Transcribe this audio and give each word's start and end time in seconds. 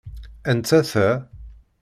Anta 0.51 0.79
ta? 0.89 1.07